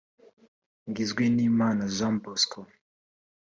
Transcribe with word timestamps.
Ngizwenimana 0.89 1.83
Jean 1.95 2.15
Bosco 2.23 2.59